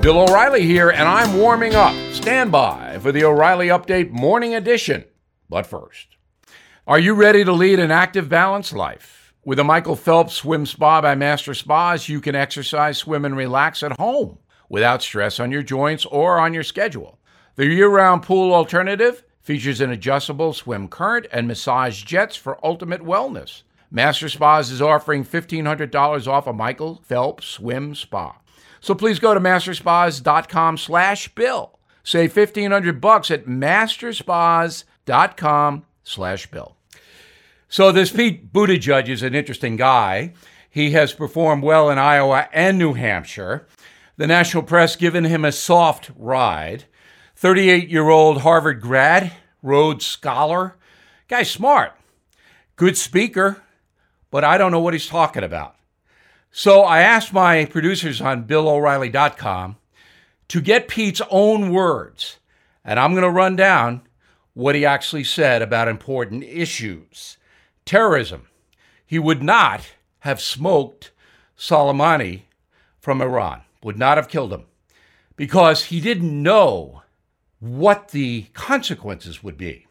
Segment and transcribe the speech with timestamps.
[0.00, 1.92] Bill O'Reilly here, and I'm warming up.
[2.12, 5.04] Stand by for the O'Reilly Update Morning Edition.
[5.50, 6.16] But first,
[6.86, 9.34] are you ready to lead an active, balanced life?
[9.44, 13.82] With a Michael Phelps Swim Spa by Master Spas, you can exercise, swim, and relax
[13.82, 14.38] at home
[14.68, 17.18] without stress on your joints or on your schedule.
[17.56, 23.02] The year round pool alternative features an adjustable swim current and massage jets for ultimate
[23.02, 23.62] wellness.
[23.90, 28.36] Master Spas is offering $1,500 off a Michael Phelps Swim Spa.
[28.80, 31.78] So please go to masterspas.com slash bill.
[32.02, 36.76] Save 1500 bucks at masterspas.com slash bill.
[37.68, 40.32] So this Pete Buttigieg is an interesting guy.
[40.70, 43.66] He has performed well in Iowa and New Hampshire.
[44.16, 46.84] The national press given him a soft ride.
[47.36, 49.32] 38 year old Harvard grad,
[49.62, 50.76] Rhodes Scholar.
[51.28, 51.92] Guy's smart,
[52.76, 53.62] good speaker,
[54.30, 55.76] but I don't know what he's talking about.
[56.50, 59.76] So I asked my producers on BillO'Reilly.com
[60.48, 62.38] to get Pete's own words,
[62.84, 64.02] and I'm going to run down
[64.54, 67.36] what he actually said about important issues.
[67.84, 68.48] Terrorism.
[69.06, 71.12] He would not have smoked
[71.56, 72.42] Soleimani
[72.98, 74.64] from Iran, would not have killed him,
[75.36, 77.02] because he didn't know
[77.60, 79.86] what the consequences would be.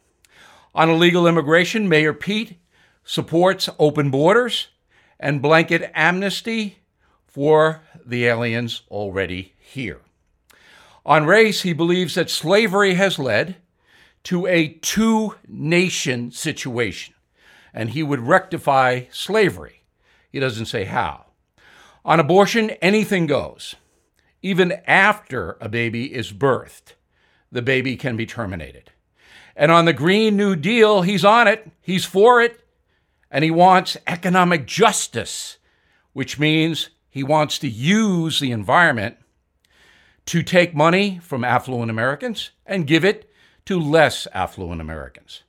[0.74, 2.58] On illegal immigration, Mayor Pete
[3.04, 4.68] supports open borders
[5.20, 6.78] and blanket amnesty
[7.26, 10.00] for the aliens already here.
[11.04, 13.56] On race, he believes that slavery has led
[14.24, 17.14] to a two nation situation,
[17.72, 19.82] and he would rectify slavery.
[20.30, 21.26] He doesn't say how.
[22.04, 23.74] On abortion, anything goes.
[24.42, 26.94] Even after a baby is birthed,
[27.50, 28.92] the baby can be terminated.
[29.56, 32.60] And on the Green New Deal, he's on it, he's for it,
[33.30, 35.58] and he wants economic justice,
[36.12, 39.16] which means he wants to use the environment
[40.26, 43.30] to take money from affluent Americans and give it
[43.64, 45.42] to less affluent Americans.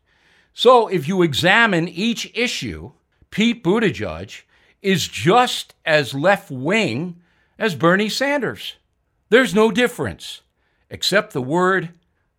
[0.53, 2.91] So if you examine each issue,
[3.29, 4.41] Pete Buttigieg
[4.81, 7.21] is just as left wing
[7.57, 8.75] as Bernie Sanders.
[9.29, 10.41] There's no difference
[10.89, 11.89] except the word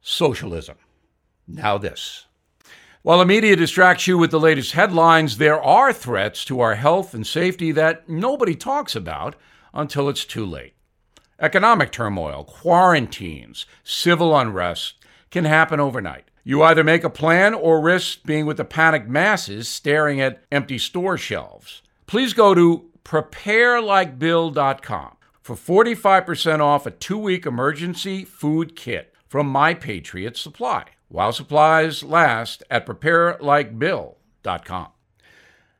[0.01, 0.77] socialism.
[1.47, 2.27] Now, this.
[3.03, 7.15] While the media distracts you with the latest headlines, there are threats to our health
[7.15, 9.37] and safety that nobody talks about
[9.73, 10.75] until it's too late.
[11.39, 14.97] Economic turmoil, quarantines, civil unrest
[15.31, 16.31] can happen overnight.
[16.45, 20.77] You either make a plan or risk being with the panicked masses staring at empty
[20.77, 21.81] store shelves.
[22.07, 29.73] Please go to preparelikebill.com for 45% off a two week emergency food kit from My
[29.73, 34.89] Patriot Supply while supplies last at preparelikebill.com.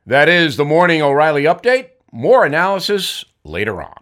[0.05, 1.89] That is the Morning O'Reilly Update.
[2.11, 4.00] More analysis later on.